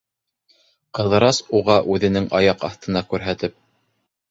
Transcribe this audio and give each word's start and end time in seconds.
Ҡыҙырас 0.99 1.41
уға, 1.59 1.77
үҙенең 1.97 2.27
аяҡ 2.41 2.67
аҫтына 2.71 3.07
күрһәтеп: 3.15 3.57